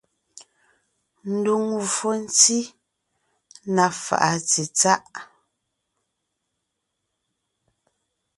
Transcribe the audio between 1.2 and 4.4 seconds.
Ndùŋmvfò ntí (na fàʼa